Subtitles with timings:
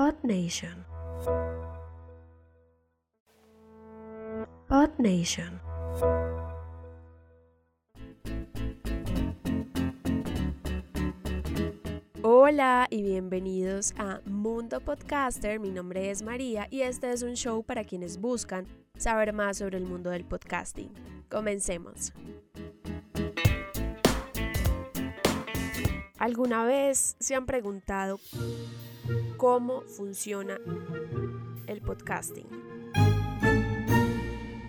[0.00, 0.86] Pod Nation.
[4.66, 5.60] Pod Nation.
[12.22, 15.60] Hola y bienvenidos a Mundo Podcaster.
[15.60, 19.76] Mi nombre es María y este es un show para quienes buscan saber más sobre
[19.76, 20.94] el mundo del podcasting.
[21.28, 22.14] Comencemos.
[26.16, 28.18] ¿Alguna vez se han preguntado
[29.36, 30.58] cómo funciona
[31.66, 32.48] el podcasting?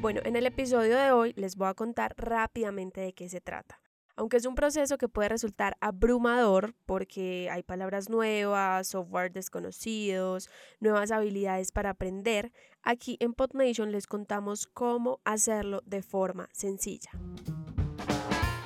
[0.01, 3.79] Bueno, en el episodio de hoy les voy a contar rápidamente de qué se trata.
[4.15, 10.49] Aunque es un proceso que puede resultar abrumador porque hay palabras nuevas, software desconocidos,
[10.79, 12.51] nuevas habilidades para aprender,
[12.83, 17.11] aquí en PodNation les contamos cómo hacerlo de forma sencilla.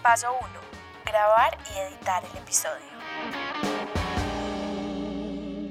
[0.01, 0.65] Paso 1
[1.15, 4.04] grabar y editar el episodio.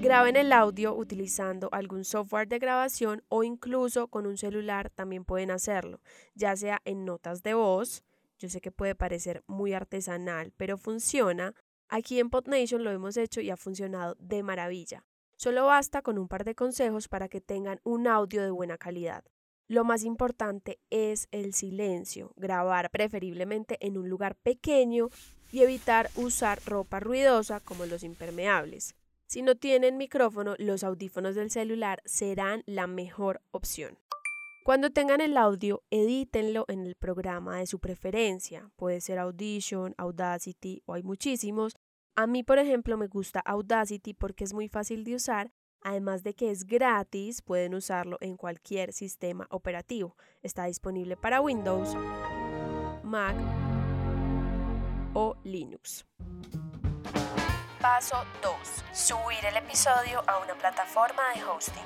[0.04, 5.50] Graben el audio utilizando algún software de grabación o incluso con un celular también pueden
[5.50, 6.02] hacerlo,
[6.34, 8.04] ya sea en notas de voz,
[8.38, 11.54] yo sé que puede parecer muy artesanal, pero funciona.
[11.88, 15.06] Aquí en PodNation lo hemos hecho y ha funcionado de maravilla.
[15.36, 19.24] Solo basta con un par de consejos para que tengan un audio de buena calidad.
[19.68, 25.08] Lo más importante es el silencio, grabar preferiblemente en un lugar pequeño
[25.50, 28.94] y evitar usar ropa ruidosa como los impermeables.
[29.34, 33.98] Si no tienen micrófono, los audífonos del celular serán la mejor opción.
[34.62, 38.70] Cuando tengan el audio, edítenlo en el programa de su preferencia.
[38.76, 41.74] Puede ser Audition, Audacity o hay muchísimos.
[42.14, 45.50] A mí, por ejemplo, me gusta Audacity porque es muy fácil de usar
[45.82, 50.16] Además de que es gratis, pueden usarlo en cualquier sistema operativo.
[50.42, 51.94] Está disponible para Windows,
[53.02, 53.36] Mac
[55.12, 56.06] o Linux.
[57.84, 58.54] Paso 2.
[58.94, 61.82] Subir el episodio a una plataforma de hosting.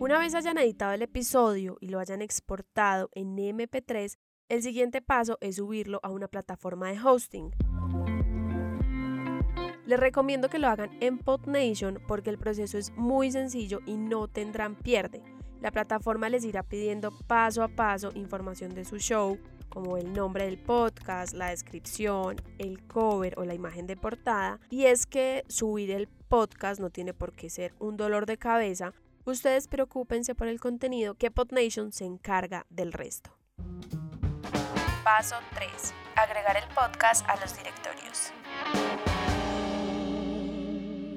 [0.00, 4.18] Una vez hayan editado el episodio y lo hayan exportado en MP3,
[4.48, 7.52] el siguiente paso es subirlo a una plataforma de hosting.
[9.86, 14.26] Les recomiendo que lo hagan en PodNation porque el proceso es muy sencillo y no
[14.26, 15.22] tendrán pierde.
[15.60, 19.38] La plataforma les irá pidiendo paso a paso información de su show,
[19.74, 24.60] como el nombre del podcast, la descripción, el cover o la imagen de portada.
[24.70, 28.92] Y es que subir el podcast no tiene por qué ser un dolor de cabeza.
[29.24, 33.36] Ustedes preocúpense por el contenido que PodNation se encarga del resto.
[35.02, 35.94] Paso 3.
[36.16, 38.32] Agregar el podcast a los directorios.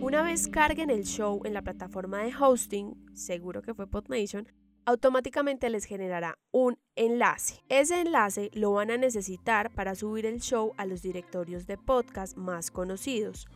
[0.01, 4.47] Una vez carguen el show en la plataforma de hosting, seguro que fue PodNation,
[4.87, 7.61] automáticamente les generará un enlace.
[7.67, 12.37] Ese enlace lo van a necesitar para subir el show a los directorios de podcast
[12.37, 13.47] más conocidos.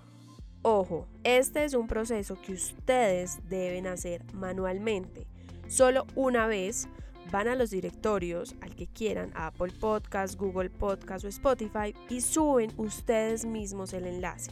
[0.61, 5.25] Ojo, este es un proceso que ustedes deben hacer manualmente.
[5.69, 6.89] Solo una vez
[7.31, 12.73] van a los directorios, al que quieran, Apple Podcast, Google Podcast o Spotify, y suben
[12.75, 14.51] ustedes mismos el enlace.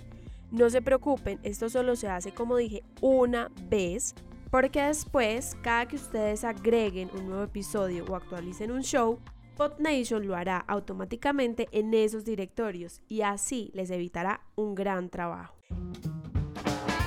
[0.50, 4.16] No se preocupen, esto solo se hace como dije una vez,
[4.50, 9.20] porque después, cada que ustedes agreguen un nuevo episodio o actualicen un show,
[9.56, 15.56] PodNation lo hará automáticamente en esos directorios y así les evitará un gran trabajo.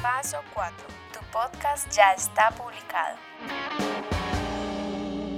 [0.03, 0.87] Paso 4.
[1.13, 4.22] Tu podcast ya está publicado.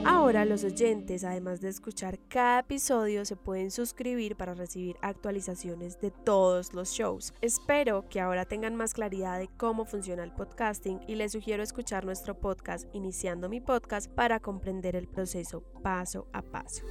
[0.06, 6.10] Ahora los oyentes, además de escuchar cada episodio, se pueden suscribir para recibir actualizaciones de
[6.10, 7.32] todos los shows.
[7.40, 12.04] Espero que ahora tengan más claridad de cómo funciona el podcasting y les sugiero escuchar
[12.04, 16.84] nuestro podcast Iniciando mi podcast para comprender el proceso paso a paso.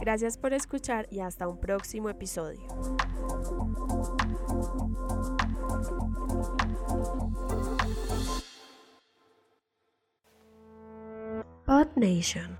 [0.00, 2.60] Gracias por escuchar y hasta un próximo episodio.
[11.68, 12.56] Pod Nation.